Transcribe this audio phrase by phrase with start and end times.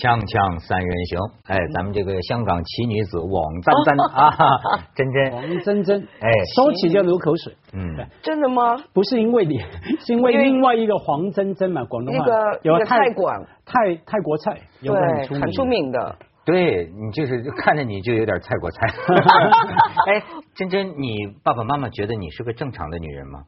[0.00, 4.32] 锵锵三人行，哎，咱们这个香港奇女子王丹丹啊，
[4.96, 7.52] 真真，王珍珍，哎，说起就流口水。
[7.74, 8.78] 嗯，真的吗？
[8.94, 9.58] 不是因为你，
[10.00, 16.16] 是因为另外一个黄珍珍嘛，广东话一个有一个泰馆，泰泰国菜，有个对，很出名的。
[16.46, 18.86] 对你就是看着你就有点泰国菜。
[20.08, 20.22] 哎，
[20.54, 23.40] 真真，你爸爸妈妈觉得你是个正常的女人吗？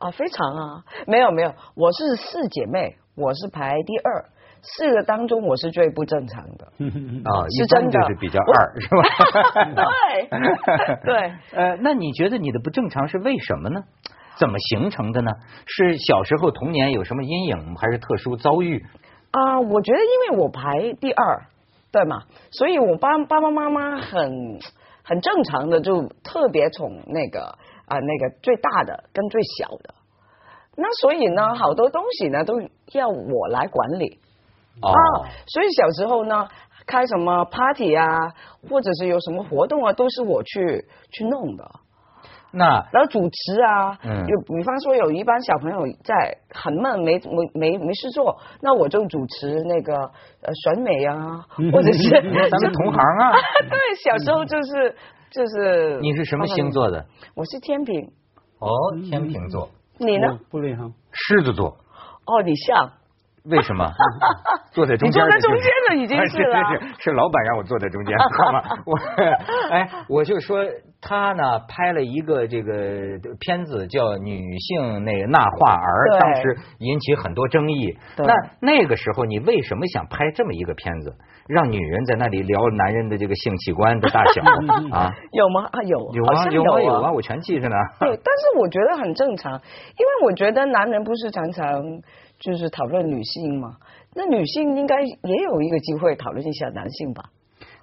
[0.00, 4.24] 啊，非常啊，没有没有，我是四姐妹，我是排第二，
[4.64, 6.64] 四个当中我是最不正常的。
[7.30, 9.84] 啊，是一般真的就是比较二， 是吧？
[11.04, 13.80] 对 对，呃，那你觉得你的不正常是为什么呢？
[14.36, 15.30] 怎么形成的呢？
[15.66, 18.84] 是小时候童年有什么阴影，还是特殊遭遇？
[19.30, 21.46] 啊，我觉得因为我排第二，
[21.92, 24.58] 对吗，所以我爸爸爸妈妈很
[25.04, 29.94] 很正常的就特别宠那个啊、那个最大的跟最小的，
[30.76, 32.60] 那所以呢，好多东西呢都
[32.92, 34.18] 要我来管理
[34.82, 34.96] 哦啊，
[35.46, 36.48] 所以小时候呢。
[36.86, 38.34] 开什么 party 啊，
[38.68, 41.64] 或者是有什么活动啊，都是我去去弄的。
[42.52, 49.94] 那然后主持啊，嗯就比方说有一班小朋友在很闷没没没没事做，那我就主持那个
[50.42, 52.02] 呃选美啊，或者是
[52.50, 53.32] 咱们同行啊，
[53.66, 54.94] 对，小时候就是
[55.30, 56.70] 就是你是什么星？
[56.70, 57.06] 座的？
[57.34, 58.12] 我是天平，
[58.58, 58.68] 哦，
[59.08, 60.38] 天秤座，你呢？
[60.50, 60.82] 不厉害。
[61.12, 61.78] 狮子座。
[62.26, 62.92] 哦，你像，
[63.50, 63.84] 为什么？
[64.72, 68.62] 坐在中间的就是，你坐在中间了已经是了 是是是老板让我坐在中间，好吗？
[68.86, 68.98] 我
[69.70, 70.64] 哎，我就说
[71.00, 72.72] 他呢拍了一个这个
[73.38, 77.96] 片子叫《女性那个纳化儿》，当时引起很多争议。
[78.16, 81.14] 对那那个时候你为什么想拍这么一个片子，
[81.46, 84.42] 让女人在那里聊男人的这个性器官的大小
[84.90, 85.12] 啊？
[85.30, 85.68] 有吗？
[85.70, 87.12] 啊，有，有啊有啊有啊啊，。
[87.12, 87.76] 我全记着呢。
[88.00, 91.80] 对，但是我觉得很正常，因为我觉得男人不是常常
[92.44, 93.76] 就是讨论女性嘛，
[94.14, 97.24] 那女性应该也有一个机会讨论一下男性吧，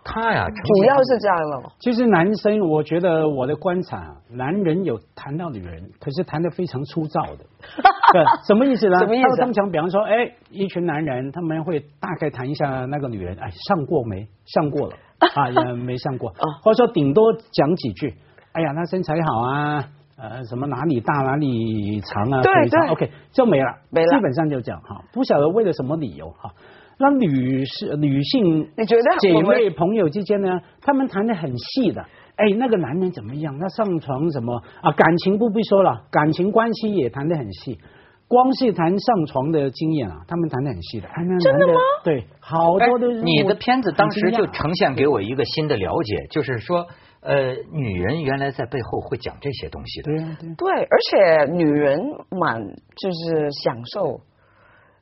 [0.03, 1.73] 他呀，主要是这样了。
[1.79, 7.45] 其实男生，我觉得我的观察，男人有谈到女人，可是谈的非常粗糙的。
[8.13, 8.99] 对，什么意思呢？
[8.99, 14.27] 什么意思啊他们讲，比方说，哎，一群男人，他们会大概谈一下那个女人，哎，上过没？
[14.45, 14.95] 上过了
[15.33, 18.13] 啊，也没上过，或者说顶多讲几句，
[18.51, 19.87] 哎呀，她身材好啊。
[20.21, 22.41] 呃，什么哪里大哪里长啊？
[22.43, 25.03] 对长对，OK 就没了，没了基本上就这样哈。
[25.11, 26.53] 不晓得为了什么理由哈，
[26.99, 32.05] 那女士女性你觉得姐妹朋友之间呢，他们谈的很细的。
[32.35, 33.57] 哎，那个男人怎么样？
[33.59, 34.91] 他上床什么啊？
[34.91, 37.79] 感情不必说了，感情关系也谈得很细。
[38.27, 41.07] 光是谈上床的经验啊，他们谈得很细的。
[41.07, 46.87] 哎，那男的真的吗对，好多都是哎你的片子当时就呈现给我一个新的了解，就是说，
[47.21, 50.11] 呃，女人原来在背后会讲这些东西的。
[50.57, 51.99] 对而且女人
[52.29, 52.59] 蛮
[52.97, 54.21] 就是享受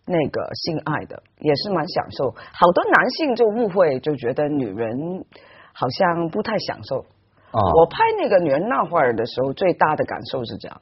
[0.05, 2.31] 那个性爱的，也是蛮享受。
[2.31, 5.25] 好多男性就误会，就觉得女人
[5.73, 7.05] 好像不太享受。
[7.51, 10.81] 啊、我拍那个女人那会儿的时候，最大的感受是这样。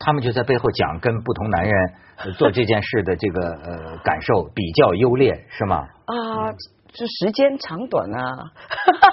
[0.00, 1.72] 他们就在背后讲跟不同男人
[2.16, 5.76] 呃做这件事的这个呃感受比较优劣，是吗？
[6.06, 6.54] 啊，
[6.92, 8.52] 就时间长短啊，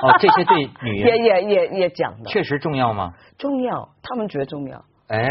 [0.04, 3.14] 哦，这些对女 也人也也也讲的确实重要吗？
[3.38, 4.84] 重要，他们觉得重要。
[5.08, 5.28] 哎，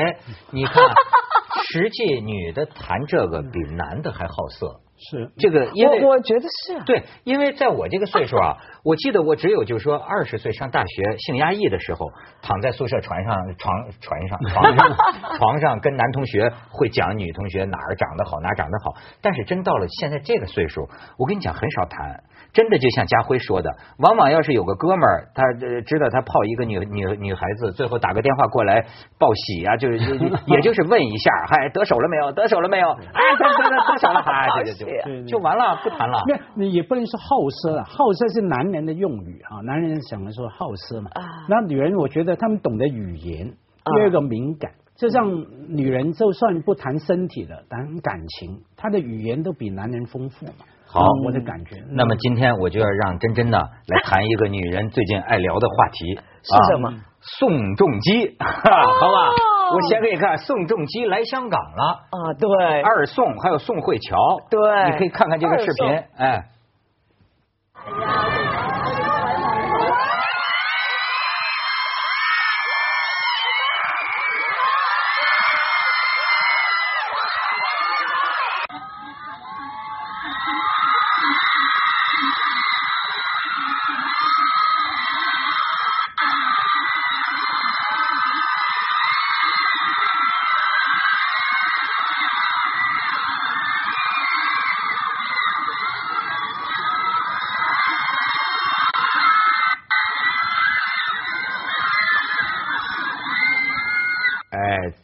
[0.51, 0.83] 你看，
[1.73, 14.97] 实际女的谈这个比男的还好色，是这个因为我我觉得是啊，对，因为在我这个岁数啊， 我记得我只有就是说二十岁上大学性压抑的时候，躺在宿舍床上床床上床上
[15.39, 20.89] 床上跟男同学会讲女同学哪儿长得好哪儿长得好，但是真到了现在这个岁数，
[21.19, 22.23] 我跟你讲很少谈。
[22.55, 28.81] 真的就像家辉说的，往往要是有个哥们儿，他呃知道他泡一个女女女孩子，最后打个电话过来
[29.19, 32.31] 报喜啊，就是就就 也就是问一下，嗨，得手了没有？
[32.33, 32.89] 得手了没有？
[32.91, 36.17] 哎，得得得得手了，哎， 就就对对就就完了，不谈了。
[36.55, 41.11] 那也不能说好色啊，好色是男人的用语啊，男人想的说好色嘛。
[41.15, 43.49] 啊那女人我觉得他们懂得语言，
[43.83, 45.29] 啊第二个敏感，就像
[45.69, 50.53] 女人就算不谈身体的，谈感情，她的语言都比男人丰富嘛。
[50.95, 51.77] 好啊我的感觉。
[51.91, 53.59] 那么今天我就要让珍珍呢
[53.89, 59.19] 来谈一个女人最近爱聊的话题， 是什么啊宋仲基， 好吧？
[59.75, 64.17] 我先给你看，宋仲基来香港了，啊，对，二宋还有宋慧乔，
[64.51, 64.91] 对。
[64.93, 66.45] 你可以看看这个视频，哎。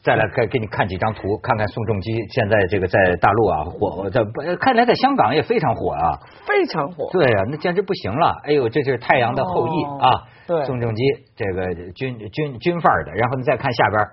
[0.02, 6.18] 再来给给你看几张图，看看宋仲基现在这个在大陆啊火，在呃看来在香港也非常火啊。
[6.46, 7.08] 非常火。
[7.12, 8.34] 对啊，那简直不行了！
[8.44, 10.08] 哎呦，这就是太阳的后裔哦啊！
[10.46, 11.02] 对宋仲基
[11.36, 14.12] 这个军军军范儿的，然后你再看下边儿，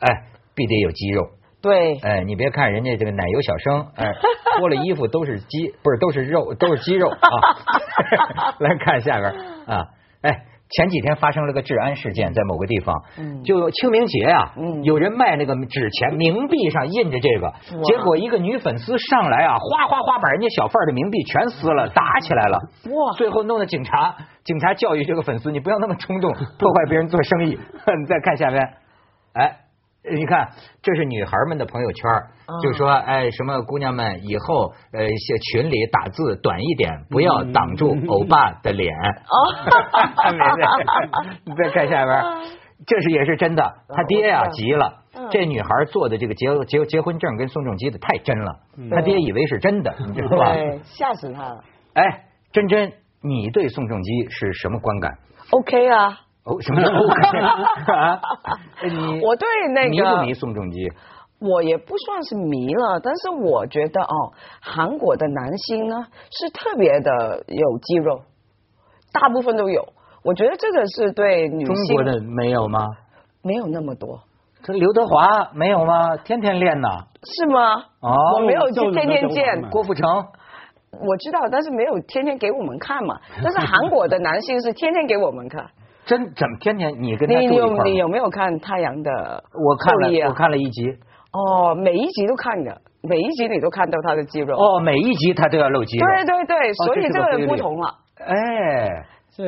[0.00, 0.24] 哎，
[0.54, 1.28] 必得有肌肉。
[1.62, 4.12] 对，哎，你别看人家这个奶油小生，哎，
[4.58, 7.30] 脱了衣服都是肌，不是都是肉，都是肌肉啊。
[8.60, 9.32] 来看下边
[9.66, 9.86] 啊，
[10.22, 13.42] 哎，前几天发生了个治安事件，在某个地方，嗯。
[13.44, 14.82] 就清明节啊，嗯。
[14.82, 17.54] 有人卖那个纸钱，冥币上印着这个，
[17.84, 22.58] 结果一个女粉丝上来啊，哗哗哗把人家小贩的冥币全撕了，打起来了。
[22.90, 27.50] 哇，最后弄得警察，警察教育这个粉丝，你不要那么冲动， 破坏别人做生意。
[27.56, 28.60] 你再看下面，
[29.34, 29.56] 哎，
[30.14, 30.48] 你看
[30.82, 32.04] 这是女孩们的朋友圈
[32.62, 38.94] 就说哎什么姑娘们以后呃写群里打字短一点，不要挡住 欧巴的脸。
[38.94, 39.36] 哦
[40.32, 42.22] 没事你再看下边，
[42.86, 44.86] 这是也是真的，他爹呀、急了。
[44.88, 50.54] 嗯这女孩做的这个结结结婚证跟宋仲基的太真了，嗯他爹以为是真的，你知道吧？
[50.84, 51.64] 吓死他了。
[51.94, 52.92] 哎，真真，
[53.22, 55.18] 你对宋仲基是什么观感
[55.50, 58.20] ？OK 啊，哦，什么叫 OK 啊？
[58.88, 60.88] 你我对那个迷不迷宋仲基？
[61.38, 64.32] 我也不算是迷了，但是我觉得哦，
[64.62, 68.20] 韩国的男星呢是特别的有肌肉，
[69.12, 69.86] 大部分都有。
[70.24, 72.88] 我觉得这个是对女性中国的没有吗？
[73.42, 74.20] 没有那么多，
[74.64, 76.16] 这刘德华没有吗？
[76.24, 76.88] 天天练呐。
[77.22, 77.74] 是吗？
[78.00, 80.08] 哦我没有去就天天见，郭富城，
[80.92, 83.20] 我知道，但是没有天天给我们看嘛。
[83.42, 85.66] 但是韩国的男性是天天给我们看。
[86.06, 87.76] 真怎么天天你跟他你住一块儿吗？
[87.78, 90.88] 有你有没有看《太阳的我看后裔啊了，我看了一集。
[91.32, 94.56] 哦，每一集都看着，每一集你都看到他的肌肉。
[94.56, 96.06] 哦，每一集他都要露肌肉。
[96.06, 97.94] 对对对，所以这个人不同了。
[98.24, 98.88] 哎，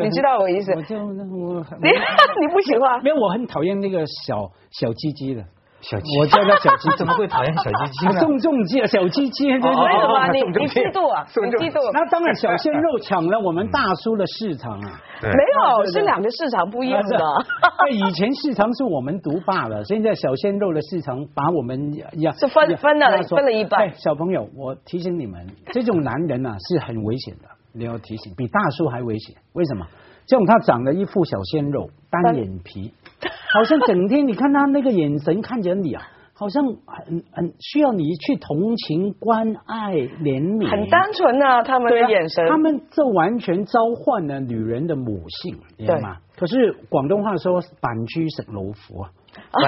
[0.03, 1.89] 你知道我意思我就我你
[2.43, 3.03] 你不喜欢？
[3.03, 5.43] 没有，我很讨厌那个小小鸡鸡的，
[5.81, 8.21] 小鸡，我叫他小鸡鸡怎么会讨厌小鸡鸡呢？
[8.21, 11.25] 宋仲基啊，小鸡鸡，对对哦为什么你你嫉妒啊？
[11.25, 11.79] 你嫉妒？
[11.93, 15.01] 那当然，小鲜肉 抢了我们大叔的市场啊！
[15.21, 17.19] 对没有，是两个市场不一样的。
[17.87, 29.37] 对，以前市场是我们独霸了，现在小鲜肉的市场把我们压是分分了分了一半哎小朋友，我提醒你们，这种男人啊是很危险的，你要提醒，比大叔还危险。
[29.53, 29.87] 为什么？
[30.27, 32.93] 这种他长了一副小鲜肉，单眼皮，
[33.53, 36.03] 好像整天你看他那个眼神看着你啊，
[36.35, 42.47] 好像很很需要你去同情、关爱、怜悯，很单纯啊，他们的眼神。
[42.49, 46.19] 他们这完全召唤了女人的母性，你知道吗？
[46.37, 49.11] 可是广东话说“板猪食老虎”啊，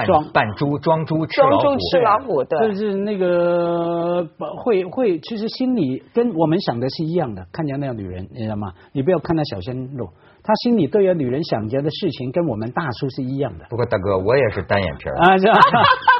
[0.07, 1.79] 扮扮猪装猪吃老虎装猪。
[1.91, 2.73] 吃老虎，的就。
[2.73, 4.25] 是那个
[4.63, 7.45] 会会，其实心里跟我们想的是一样的。
[7.51, 8.73] 看见那个女人，你知道吗？
[8.93, 10.07] 你不要看她小鲜肉，
[10.43, 15.15] 她心里对于女人想着的事情跟我们大叔是一样的不过大哥，我也是单眼皮儿。
[15.17, 15.59] 啊，是吧？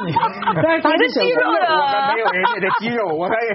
[0.62, 3.48] 但是他你是肌肉的我没有人家的肌肉，我还是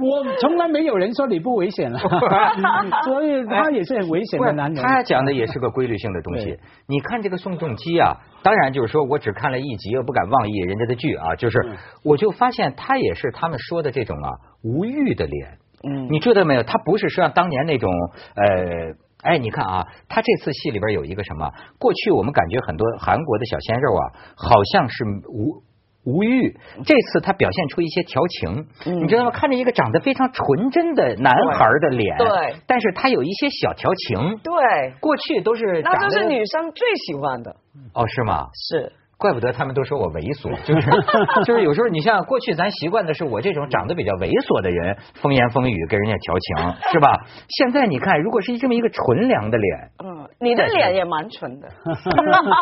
[0.00, 1.98] 我从来没有人说你不危险了，
[3.04, 4.82] 所以他也是很危险的男人。
[4.82, 6.58] 他讲的也是个规律性的东西。
[6.86, 14.30] 你看这个宋仲基啊，当然就是说我只看了一集，我不敢妄议人家的剧啊，就是嗯我就发现他也是他们说的这种啊
[14.62, 15.58] 无欲的脸。
[15.88, 16.62] 嗯，你知道没有？
[16.62, 17.90] 他不是像当年那种
[18.34, 18.94] 呃。
[19.22, 21.50] 哎，你看啊，他这次戏里边有一个什么？
[21.78, 24.02] 过去我们感觉很多韩国的小鲜肉啊，
[24.36, 25.62] 好像是无
[26.04, 29.30] 无欲，这次他表现出一些调情，嗯你知道吗？
[29.32, 34.38] 看着一个长得非常纯真的男孩的脸，对但是他有一些小调情。
[34.38, 34.52] 对，
[35.00, 37.56] 过去都是那都是女生最喜欢的。
[37.92, 38.46] 哦，是吗？
[38.54, 40.90] 是，怪不得他们都说我猥琐， 就是
[41.44, 47.24] 就是有时候你像过去咱习惯的是我这种长得比较猥琐的人，风言风语跟人家调情，是吧？
[47.48, 51.68] 现在你看，如果是这么一个纯良的脸，嗯，你的脸也蛮纯的。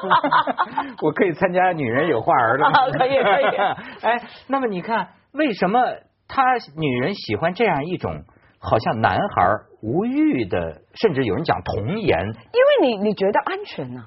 [1.02, 3.56] 我可以参加女人有话儿了可以可以
[4.02, 5.80] 哎，那么你看，为什么
[6.28, 6.42] 他
[6.76, 8.22] 女人喜欢这样一种
[8.60, 9.42] 好像男孩
[9.82, 12.18] 无欲的，甚至有人讲童颜？
[12.20, 14.04] 因为你你觉得安全呐、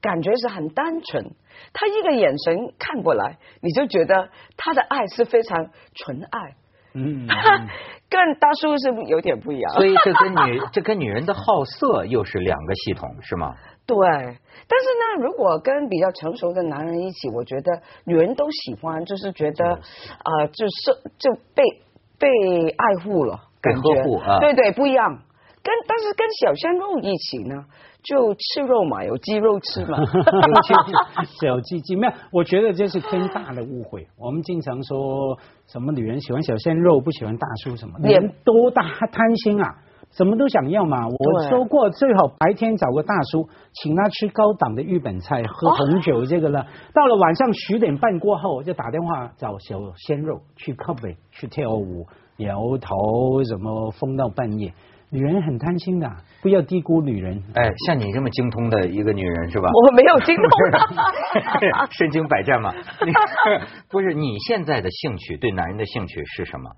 [0.00, 1.24] 感觉是很单纯，
[1.72, 6.54] 他一个眼神看过来，你就觉得他的爱是非常纯爱，
[6.94, 7.68] 嗯，嗯
[8.08, 9.72] 跟大叔是有点不一样。
[9.74, 13.54] 所以这跟女 这跟女人的好色又是两个系统，是吗？
[13.86, 21.62] 对，但是呢，如果跟比较成熟的男人一起，我觉得女人都喜欢，就是觉得啊、呃就是就被
[22.18, 25.22] 被爱护了，被感觉呵护啊对对，不一样。
[25.62, 27.66] 跟但是跟小鲜肉一起呢，
[28.02, 29.98] 就吃肉嘛，有鸡肉吃嘛。
[30.02, 30.92] 有鸡鸡
[31.40, 34.06] 小鸡鸡没有，我觉得这是天大的误会。
[34.18, 39.66] 我们经常说什么女人喜欢小鲜肉，不喜欢大叔什么，也人多大贪心啊！
[40.10, 41.06] 什么都想要嘛。
[41.06, 52.06] 我说过，最好白天找个大叔，请他吃高档的日本菜，喝红酒，这个呢，到了晚上十点半过后，就打电话找小鲜肉去 club 去跳舞、
[52.38, 54.72] 摇头，什么疯到半夜。
[55.10, 56.08] 女人很贪心的，
[56.40, 57.42] 不要低估女人。
[57.54, 59.68] 哎，像你这么精通的一个女人是吧？
[59.68, 60.44] 我没有精通
[61.90, 62.72] 身经百战嘛。
[63.90, 66.70] 不是你现在的兴趣，对男人的兴趣是什么？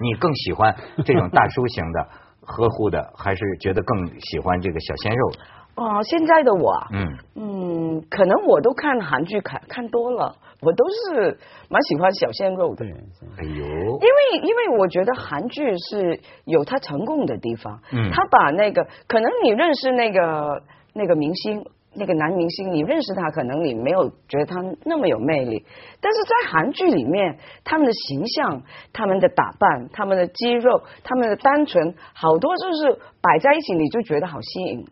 [0.00, 2.08] 你更喜欢这种大叔型的、
[2.40, 5.32] 呵护的，还是觉得更喜欢这个小鲜肉？
[5.78, 12.84] 哦，现在的我啊，嗯，嗯，可能我都看韩剧看看多了，我都是蛮喜欢小鲜肉的。
[12.84, 12.92] 对，
[13.38, 21.64] 哎呦，因为因为我觉得韩剧是有它成功的地方，嗯他把那个可能你认识那个那个明星。
[21.94, 25.64] 那个男明星，你认识他，可能你没有觉得他那么有魅力，
[26.00, 34.90] 但是在韩剧里面，他们的形象、他们的打扮、他们的肌肉、他们的单纯，好多就是摆在一起，你就觉得好吸引了。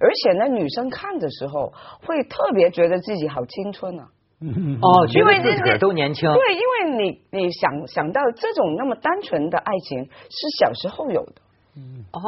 [0.00, 1.72] 而且呢，女生看的时候
[2.06, 4.08] 会特别觉得自己好青春啊。
[4.40, 6.32] 哦，因为得自个儿都年轻。
[6.32, 11.42] 对，因为你你想想到这种那么单纯的爱情是小时候有的，
[12.12, 12.20] 哦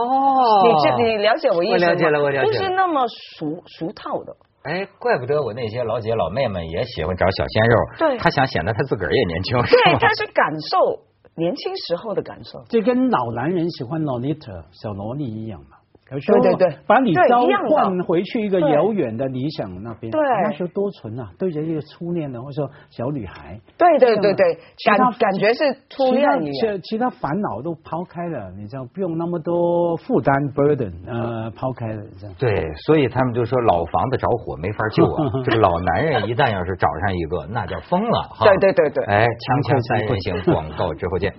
[0.64, 1.86] 你这你了解我意思吗？
[1.86, 4.34] 我了解了我了解了不是那么俗俗套的。
[4.64, 11.04] 哎，怪不得我那些老姐老妹们也喜欢找小鲜肉，对他想显得他自个儿也年轻，对，吧他是感受
[11.36, 12.64] 年轻时候的感受。
[12.68, 15.76] 这跟老男人喜欢 lolita 小萝莉一样嘛。
[16.12, 20.10] 有时候对对对把你召唤回去一个遥远的理想那边。
[20.10, 23.58] 对那时候多纯啊，对着一个初恋的或者说小女孩。
[23.78, 26.52] 对对对对，感感觉是初恋一样。
[26.52, 32.36] 其他其其他烦恼都抛开了，你知道，不用那么多负担 burden，呃，抛开了这样。
[32.38, 38.44] 对，所以他们就说老房子着火没法救啊， 这个老男人一旦要是找上一个，那叫疯了哈。
[38.46, 41.32] 对对对对哎，锵锵三人行，广告之后见。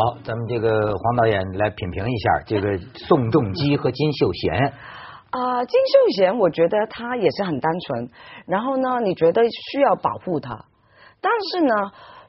[0.00, 4.72] 好，咱们这个黄导演来品评一下这个宋仲基和金秀贤。
[5.28, 8.08] 啊、金秀贤，我觉得他也是很单纯，
[8.46, 10.64] 然后呢，你觉得需要保护他，
[11.20, 11.74] 但是呢，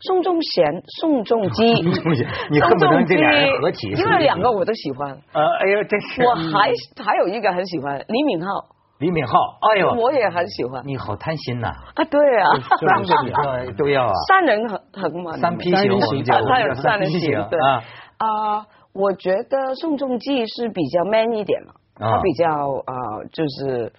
[0.02, 8.66] 宋仲贤、宋仲基， 宋仲基你恨不得这俩人合体因为两个我都喜欢，呃，哎呦，真是我还还有一个很喜欢李敏镐，
[9.02, 9.34] 李敏镐，
[9.66, 10.84] 哎呦，我也很喜欢。
[10.86, 12.54] 你好贪心呐，啊，对啊，
[12.86, 17.60] 三个你说都要啊，三人横横嘛，三批型我们叫，他有三人批行，对。
[17.60, 17.82] 啊。
[18.22, 22.18] 啊、我觉得宋仲基是比较 man 一点了，啊。
[22.18, 23.92] 他比较啊、呃就是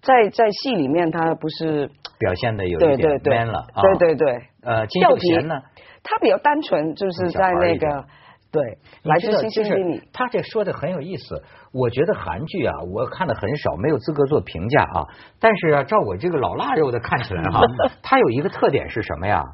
[0.00, 3.82] 在在戏里面他不是表现的有一点 man 了啊。
[3.82, 5.60] 对对对，呃，金秀贤呢？
[6.02, 8.04] 他比较单纯，就是在那个
[8.52, 11.42] 对来自星星的就是你，他这说的很有意思。
[11.72, 15.06] 我觉得韩剧啊，我看的很少，没有资格做评价啊。
[15.38, 17.60] 但是啊，照我这个老腊肉的看起来哈、
[18.02, 19.44] 它有一个特点是什么呀？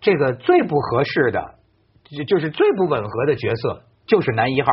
[0.00, 1.54] 这个最不合适的，
[2.04, 4.68] 就就是最不吻合的角色，就是男一号。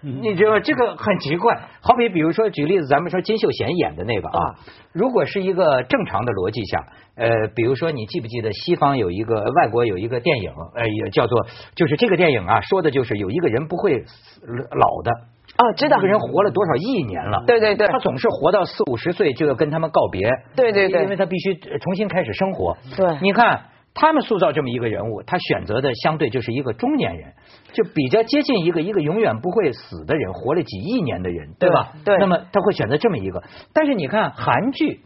[0.22, 4.54] 你知道这个很奇怪，好比比如说举例子，咱们说金秀贤演的那个啊，
[4.92, 6.86] 如果是一个正常的逻辑下，
[7.16, 15.10] 呃，比如说你记不记得西方有一个外国有一个电影，呃，也叫做就是这个电影啊，说的就是有一个人不会死老的，
[15.56, 22.76] 啊，知道这个人活了多少亿年了，对对对他总是活到四五十岁就要跟他们告别，对对对因为他必须呃重新开始生活。
[22.96, 23.62] 对你看
[24.00, 27.34] 他们塑造这么一个人物，他选择的相对就是一个中年人，
[27.72, 31.94] 就比较接近一个一个永远不会死的人，活了几亿年的人，对吧？
[32.04, 33.42] 对对那么他会选择这么一个，
[33.74, 35.00] 但是你看韩剧，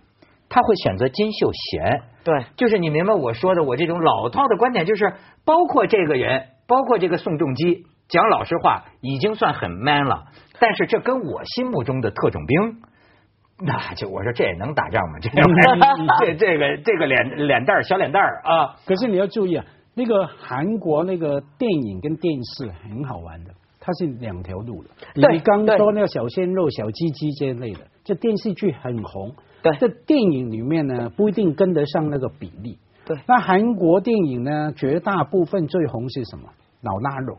[0.50, 5.14] 他会选择金秀贤，对就是你明白我说的，我这种老套的观点，就是
[5.46, 10.24] 包括这个人，包括这个宋仲基，讲老实话，已经算很 man 了，
[10.60, 12.82] 但是这跟我心目中的特种兵。
[13.64, 15.18] 那就我说这也能打仗吗？
[15.20, 15.30] 这
[16.26, 19.64] 这这个这个脸脸蛋儿小脸蛋儿啊，可是你要注意啊，
[19.94, 23.50] 那个韩国那个电影跟电视很好玩的，
[23.80, 24.90] 它是两条路的。
[25.14, 29.34] 你刚说那个小鲜肉、小鸡鸡这类的，这电视剧很红。
[29.62, 32.78] 对这电影里面呢不一定跟得上那个比例。
[33.04, 36.48] 对那韩国电影呢，绝大部分最红是什么？
[36.82, 37.38] 老腊肉，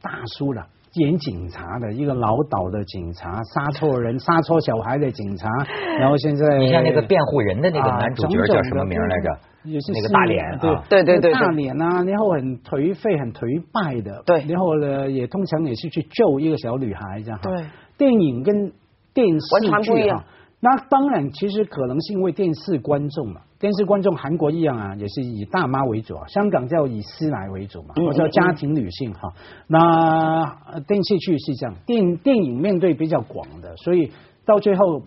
[0.00, 0.66] 大叔了。
[0.94, 5.48] 演警察的一个老岛的警察，杀错人、杀错小孩的警察，
[6.00, 9.38] 然后现在你像那个辩护人的那个啊男主角叫什么名来着？
[9.62, 17.38] 也是那个大脸对啊对对对对大脸啊，然后很颓废、很颓败的，对然后呢，也通常也是去救一个小女孩这样。
[17.42, 17.66] 对，
[17.98, 18.72] 电影跟
[19.12, 20.24] 电视剧啊。
[20.62, 29.34] 那当然，其实可能是因为电视观众嘛，电视观众韩国一样啊，也是以大妈为主啊，香港叫以师奶为主嘛，嗯或者叫家庭女性哈。
[29.66, 34.10] 那呃电视剧是这样，电电影面对比较广的，所以
[34.50, 34.98] 到最后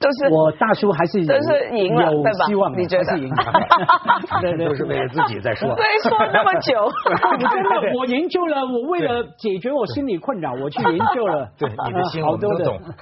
[0.00, 3.52] 都是我大叔还是都是赢了有对吧希望你觉得还是赢了？
[4.42, 5.68] 对对都是为了自己在说。
[5.76, 11.50] 对说那么久，我真的，我研究了，我为了解决我心理困扰，我去研究了。
[11.58, 12.94] 对你的心呃好多的我们都懂。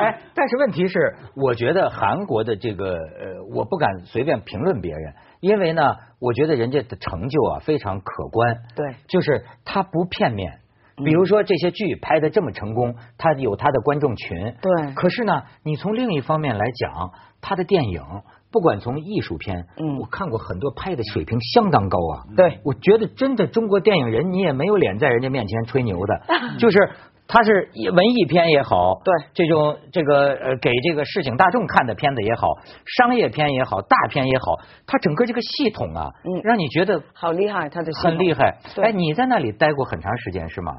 [0.00, 5.82] 哎，但是问题是，我觉得韩国的这个呃，我不敢随便评论别人，因为呢，
[6.18, 8.56] 我觉得人家的成就啊非常可观。
[8.74, 10.60] 对，就是他不片面。
[11.04, 14.54] 比如说这些剧拍的这么成功，他有他的观众群。
[14.60, 18.02] 对可是呢，你从另一方面来讲，他的电影
[18.50, 22.24] 不管从艺术片，嗯我看过很多拍的水平相当高啊。
[22.36, 26.22] 对我觉得真的中国电影人，你也没有脸在人家面前吹牛的，
[26.58, 26.90] 就是。
[27.28, 32.46] 他是文艺片也好，对这种这个呃给这个市井大众看的片子也好，
[32.84, 34.44] 商业片也好，大片也好，
[34.86, 38.58] 它整个这个系统啊，嗯让你觉得好厉害，它的系统很厉害。
[38.80, 40.72] 哎，你在那里待过很长时间是吗？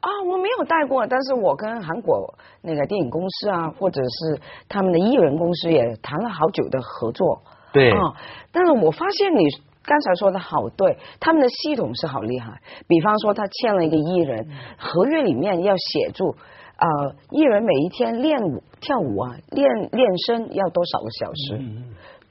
[0.00, 7.42] 啊，我没有待过，但是我跟韩国那个电影公司啊，或者是他们的艺人公司也谈了好久的合作。
[7.72, 8.14] 对啊，
[8.52, 9.44] 但是我发现你
[9.84, 12.60] 刚才说的好对，他们的系统是好厉害。
[12.88, 14.48] 比方说，他签了一个艺人，
[14.78, 16.34] 合约里面要写住。
[16.76, 21.62] 呃，艺人每一天练舞、跳舞啊，练练身要多少个小时，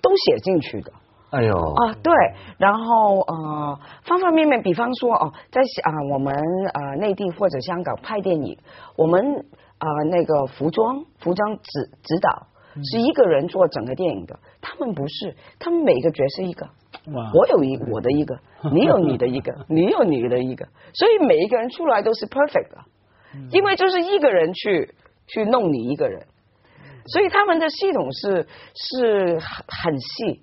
[0.01, 0.91] 都写进去的。
[1.29, 2.13] 哎呦，啊，对，
[2.57, 8.57] 然后呃，方方面面，比方说哦，在啊、我们呃内地或者香港拍电影，
[8.97, 9.45] 我们
[9.77, 12.47] 啊、那个服装服装指指导
[12.91, 16.71] 是一个人做整个电影的，他们不是，他们每个角色一个，哇
[17.05, 18.39] 我有一我的一个，
[18.71, 22.77] 你有你的一个，你有你的一个，所以每一个人出来都是 perfect 的，
[23.51, 24.93] 因为就是一个人去
[25.27, 26.25] 去弄你一个人，
[27.07, 30.41] 所以他们的系统是是很很细。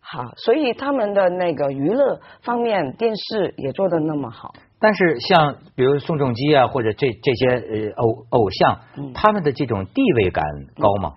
[0.00, 4.54] 好，所以他们的那个娱乐方面，电视也做的那么好。
[4.80, 9.12] 但是像比如宋仲基啊，或者这这些呃偶偶像，嗯。
[9.12, 10.44] 他们的这种地位感
[10.80, 11.14] 高吗？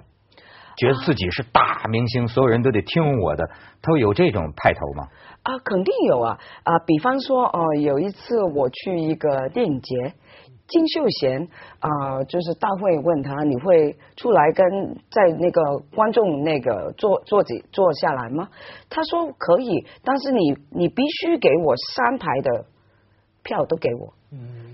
[0.78, 3.50] 觉得自己是大明星，所有人都得听我的，
[3.82, 5.08] 他会有这种派头吗？
[5.44, 6.80] 啊，肯定有啊啊！
[6.86, 10.14] 比方说，呃，有一次我去一个电影节，
[10.68, 11.48] 金秀贤
[11.80, 18.50] 啊、就是大会问他，你会出来跟在那个观众那个坐坐几坐下来吗？
[18.90, 22.66] 他说可以，但是你你必须给我三排的
[23.44, 24.14] 票都给我。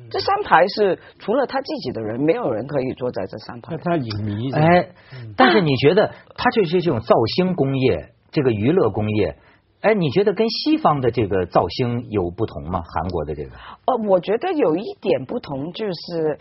[0.10, 3.78] 这三排是除了他自己的人，没有人可以坐在这三排那。
[3.78, 4.90] 他影迷哎，
[5.36, 9.38] 但是你觉得他就是这种造星工业，这个娱乐工业，
[9.82, 12.84] 哎，你觉得跟西方的这个造星有不同吗？
[12.84, 13.52] 韩国的这个？
[13.86, 16.40] 哦，我觉得有一点不同，就是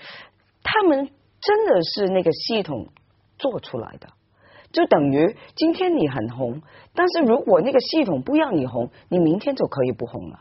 [0.62, 1.08] 他们
[1.40, 2.88] 真的是那个系统
[3.38, 4.08] 做出来的，
[4.72, 6.60] 就等于今天你很红，
[6.94, 10.40] 但是如果那个系统不让你红，你明天就可以不红了。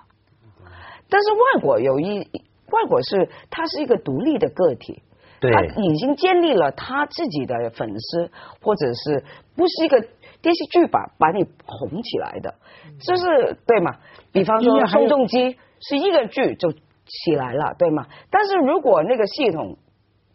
[1.09, 2.27] 但是外国有一
[2.75, 5.01] 外国是他是一个独立的个体，
[5.39, 8.29] 对他已经建立了他自己的粉丝，
[8.61, 9.23] 或者是
[9.55, 10.01] 不是一个
[10.41, 12.55] 电视剧把把你红起来的，
[12.99, 13.97] 这是对吗？
[14.31, 18.07] 比方说宋仲基是一个剧就起来了，对吗？
[18.29, 19.77] 但是如果那个系统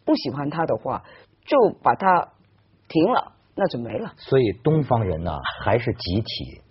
[0.03, 1.03] 不喜欢他的话，
[1.45, 2.29] 就把他
[2.87, 4.13] 停了，那就没了。
[4.17, 5.31] 所以东方人呢
[5.63, 6.61] 还是集体，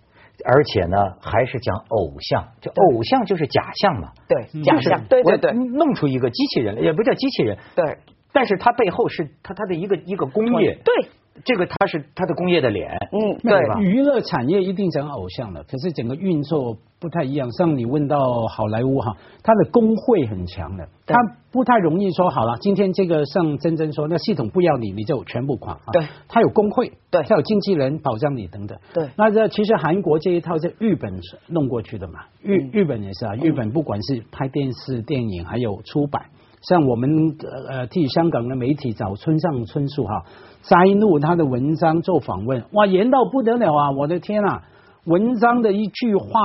[0.45, 5.53] 而且呢还是讲偶像，就偶像就是假象嘛，对，假象，我对对对。
[5.53, 7.97] 弄出一个机器人，也不叫机器人，对。
[8.33, 11.09] 但是它背后是它它的一个一个工业，对，
[11.43, 17.51] 这个它是它的工业的脸，嗯，对吧娱乐产业一定讲偶像的，可是整个运作不太一样。
[17.53, 21.19] 像你问到好莱坞哈，它的工会很强的，对它
[21.51, 25.73] 不太容易说好了，今天这个像珍珍说，那系统不要你，你就全部垮。
[25.73, 28.77] 啊对，它有工会，对它有经纪人保障你等等。
[28.93, 36.25] 对那这其实韩国这一套在日本弄过去的嘛，日嗯日本也是啊，日本不管是拍电视、电影，还有出版。
[36.61, 37.35] 像我们
[37.69, 40.25] 呃替香港的媒体找村上春树哈，
[40.61, 43.91] 摘录他的文章做访问，哇，严到不得了啊！
[43.91, 44.63] 我的天啊，
[45.05, 46.39] 文章的一句话，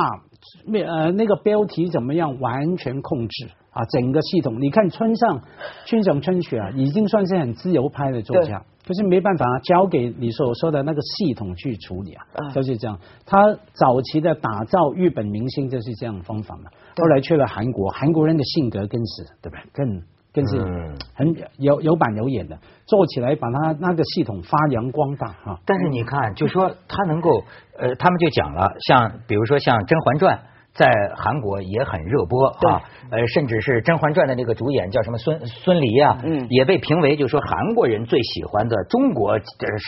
[0.72, 4.58] 呃那个标题怎么样，完全控制啊，整个系统。
[4.58, 5.42] 你看村上
[5.84, 12.98] 村上春雪啊，已经算是很自由派的作家，可是没办法啊，交给你所说的那个系统去处理啊，嗯就是这样。
[13.26, 13.36] 他
[13.74, 19.58] 早期的打造日本明星就是这样的方法嘛，后来去了韩国，韩国人的性格更是对吧？
[19.74, 20.00] 更
[20.32, 25.60] 更是嗯很有有板有眼的，做起来把他那个系统发扬光大哈。
[25.66, 27.44] 但是你看，就说他能够，
[27.78, 30.38] 呃，他们就讲了，像比如说像《甄嬛传》。
[30.76, 30.86] 在
[31.16, 39.40] 韩国也很热播啊，呃，甚至是《甄嬛传》的那个主演叫什么孙孙俪啊，嗯也被评为就说韩国人最喜欢的中国呃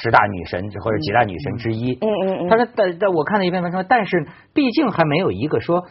[0.03, 1.93] 十大女神或者几大女神之一。
[2.01, 5.85] 嗯嗯嗯他说，但但我看了一篇文章，但是毕竟还没有一个说，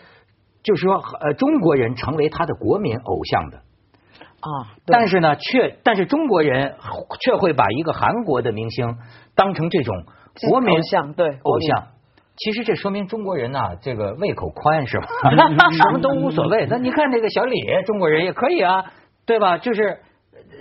[0.64, 3.58] 就是说呃中国人成为他的国民偶像的。
[4.38, 6.76] 啊，但是呢，却但是中国人
[7.22, 8.98] 却会把一个韩国的明星
[9.36, 9.96] 当成这种
[10.50, 11.88] 国民偶像对偶像。
[12.38, 15.08] 其实这说明中国人呐、这个胃口宽是吧？
[15.74, 16.68] 什么都无所谓。
[16.70, 18.86] 那你看那个小李，中国人也可以啊，
[19.26, 19.58] 对吧？
[19.58, 20.00] 就是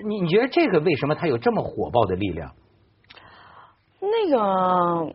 [0.06, 2.52] 你你觉得这个为什么他有这么火爆的力量？
[4.00, 5.12] 那个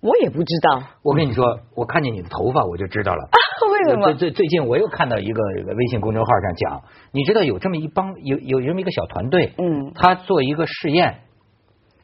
[0.00, 3.28] 我也不知道我跟你说，我看见你的头发我就知道了。
[3.72, 5.40] 为什么最最最近我又看到一个
[5.74, 11.20] 微信公众号上讲，你知道有这么一帮有有这么一个小团队，嗯他做一个试验，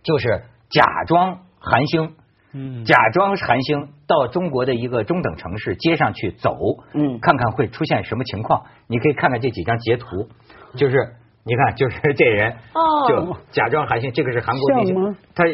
[0.02, 2.14] 就是假装韩星，
[2.52, 6.56] 嗯假装韩星到中国的一个中等城市街上去走，
[6.94, 8.64] 嗯看看会出现什么情况。
[8.86, 10.28] 你可以看看这几张截图，
[10.74, 10.96] 就是
[11.44, 15.44] 你看，就是这人，哦就假装韩星，这个是韩国明星，他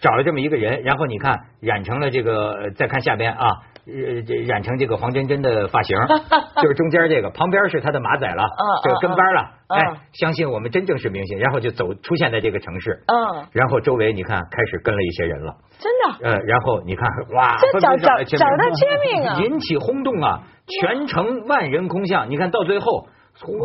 [0.00, 3.48] 找了这么一个人，然后你看染成了这个，呃再看下边啊。
[3.84, 5.96] 呃，这染成这个黄真真的发型，
[6.62, 8.44] 就是中间这个，旁边是他的马仔了，
[8.84, 16.30] 这个跟班了，嗯哎，相信我们真正是明星，然后就走出现在这个城市，嗯，然后周围你看开始跟了一些人了，真的？
[16.30, 19.38] 呃，然后你看哇，这找找找他签名啊。
[19.42, 20.42] 引起轰动啊，
[20.80, 22.30] 全城万人空巷。
[22.30, 23.06] 你看到最后，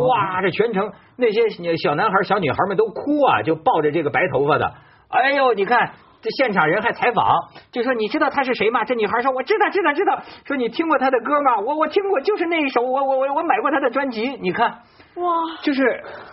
[0.08, 4.74] 哇，这全城那些小男孩、小女孩们都哭啊，就抱着这个白头发的，
[5.10, 5.92] 哎呦，你看。
[6.20, 7.24] 这现场人还采访，
[7.70, 8.84] 就说你知道她是谁吗？
[8.84, 10.20] 这女孩说我知道，知道，知道。
[10.44, 11.58] 说你听过她的歌吗？
[11.58, 14.28] 我我听过，就是那一首，我我我我买过她的专辑。
[14.40, 14.70] 你看，
[15.14, 15.82] 哇，就是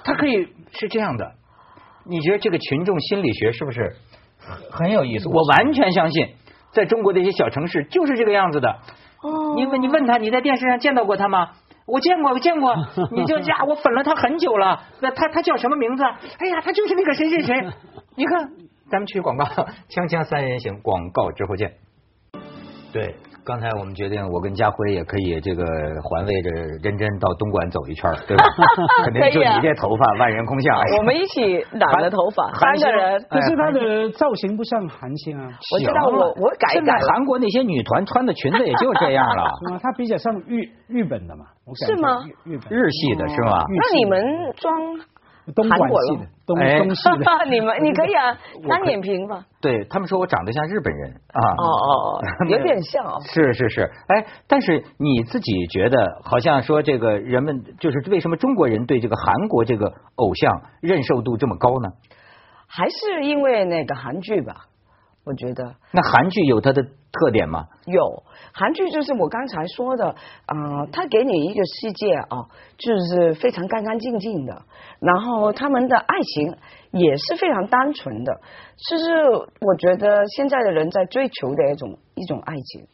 [0.03, 1.31] 她可以是这样的。
[2.07, 3.95] 你觉得这个群众心理学是不是
[4.71, 5.29] 很有意思？
[5.29, 6.29] 我完全相信，
[6.71, 8.69] 在中国的一些小城市就是这个样子的。
[9.21, 11.51] 哦你问你问他，你在电视上见到过他吗？
[11.87, 12.75] 我见过，我见过。
[13.11, 14.81] 你就呀，我粉了他很久了。
[15.01, 16.03] 那他他叫什么名字？
[16.03, 17.67] 哎呀，他就是那个谁谁谁。
[18.15, 18.49] 你看，
[18.89, 21.73] 咱们去广告，锵锵三人行，广告之后见。
[22.93, 25.65] 对，刚才我们决定，我跟家辉也可以这个
[26.01, 26.49] 环卫着
[26.81, 28.45] 认真到东莞走一圈儿，对吧？
[29.03, 30.79] 肯定就你这头发万人空巷。
[30.97, 31.41] 我们一起
[31.75, 33.17] 染了头发，三个人。
[33.17, 39.79] 哎可是他的造型不像韩星啊，我知道我我改一改韩国那些女团穿的裙子也就这样了， 是吗？
[39.83, 41.43] 他比较像日日本的嘛，
[41.85, 43.65] 是吗日日本日系的是吗？
[43.67, 44.23] 那你们
[44.55, 44.73] 装
[45.53, 49.45] 东莞韩国的，东哎东系的， 你们你可以啊，我单眼皮吧？
[49.61, 51.41] 对他们说我长得像日本人啊。
[51.57, 53.19] 哦哦哦， 有点像哦。
[53.23, 61.89] 是是是，哎，但是你自己觉得，好像说这个人们就是为什么中国人对这个韩国这个偶像认受度这么高呢？
[62.67, 64.65] 还是因为那个韩剧吧，
[65.25, 67.65] 我觉得那韩剧有它的特点吗？
[67.85, 72.45] 有韩剧就是我刚才说的，呃，它给你一个世界啊、
[72.77, 74.61] 就是非常干干净净的，
[74.99, 76.55] 然后他们的爱情
[76.91, 78.39] 也是非常单纯的，
[78.89, 79.25] 就是
[79.61, 82.87] 我觉得现在的人在追求的一种一种爱情，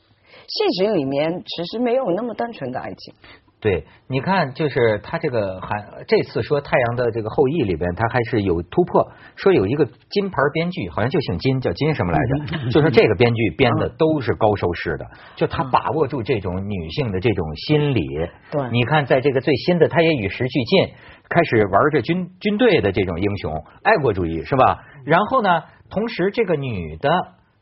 [0.47, 3.13] 现实里面其实没有那么单纯的爱情。
[3.61, 12.71] 对，你看，就是他这个还这次说《太阳的这个后裔》里边，他还是有突破，说有一个金牌编剧，好像就姓金，叫金什么来着？
[12.71, 18.01] 就说这个编剧编的都是高收视的，就他把握住这种女性的这种心理。
[18.49, 20.95] 对你看，在这个最新的，他也与时俱进，
[21.29, 24.79] 开始玩着军军队的这种英雄，爱国主义是吧？
[25.05, 27.09] 然后呢，同时这个女的。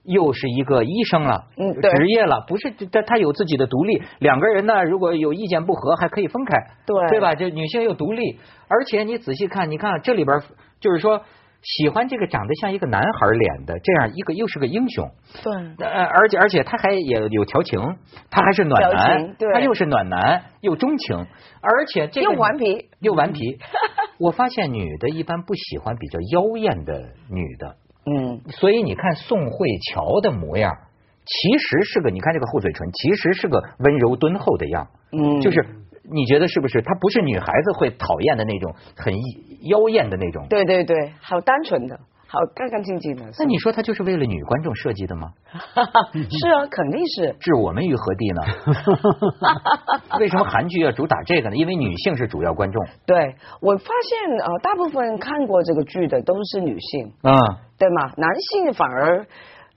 [0.04, 1.92] 又是一个医生了，嗯对。
[1.92, 7.10] 职业了，不是他他有自己的独立，两个人呢，如果有意见不合，还可以分开，对。
[7.10, 7.36] 对吧？
[7.36, 10.42] 这女性又独立，而且你仔细看，你看这里边
[10.80, 11.22] 就是说，
[11.62, 15.12] 喜欢这个长得像一个男孩脸的这样一个，又是个英雄，
[15.44, 17.80] 对，呃，而且而且他还也有调情，
[18.32, 19.54] 他还是暖男，对。
[19.54, 21.18] 他又是暖男又钟情，
[21.62, 23.60] 而且这个又顽皮，又顽皮。
[24.18, 26.94] 我发现女的一般不喜欢比较妖艳的
[27.30, 27.76] 女的。
[28.06, 30.76] 嗯，所以你看宋慧乔的模样，
[31.26, 35.66] 其实是个你看这个厚嘴唇，其实是个温柔敦厚的样，嗯就是
[36.12, 36.82] 你觉得是不是？
[36.82, 39.14] 她不是女孩子会讨厌的那种很
[39.64, 40.48] 妖艳的那种。
[40.50, 42.00] 对对对，好单纯的，
[42.32, 43.24] 好干干净净的。
[43.40, 45.30] 那你说他就是为了女观众设计的吗？
[46.14, 47.36] 是啊，肯定是。
[47.40, 48.42] 置我们于何地呢？
[50.20, 51.56] 为什么韩剧要主打这个呢？
[51.56, 52.86] 因为女性是主要观众。
[53.08, 57.34] 对我发现呃，大部分看过这个剧的都是女性，嗯，
[57.80, 58.14] 对吗？
[58.16, 59.26] 男性反而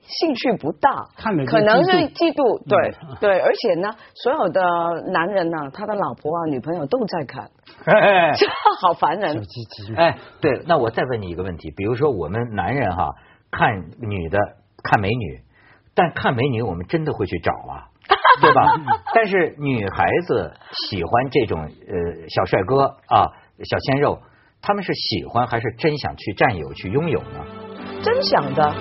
[0.04, 4.60] 兴趣不大，看了就可能是嫉妒对对，而且呢，所有的
[5.12, 7.50] 男人呢、他的老婆啊、女朋友都在看，
[7.84, 8.46] 哎这
[8.82, 9.42] 好烦人。
[9.96, 13.14] 哎，对，那我再问你一个问题，比如说我们男人哈
[13.50, 14.38] 看女的
[14.82, 15.40] 看美女，
[15.94, 17.88] 但看美女我们真的会去找啊，
[18.42, 18.62] 对吧？
[19.14, 20.52] 但是女孩子
[20.88, 23.30] 喜欢这种呃小帅哥啊
[23.62, 24.18] 小鲜肉，
[24.60, 27.46] 他们是喜欢还是真想去占有去拥有呢？
[28.02, 28.74] 真想的，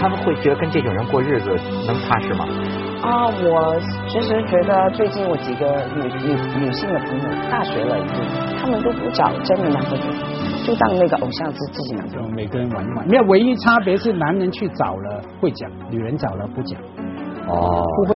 [0.00, 1.50] 他们会觉得跟这种人过日子
[1.86, 2.46] 能踏实吗？
[3.02, 3.78] 啊，我
[4.08, 8.16] 其实觉得最近我几个女女女性的朋友，大学了已经，
[8.58, 10.04] 他们都不找真的男朋友，
[10.66, 12.28] 就当那个偶像是自己男朋友。
[12.28, 16.80] 就每个人玩一玩，没有唯一差别是男人去找了会讲，女人找了不讲。
[17.46, 18.13] 哦，不会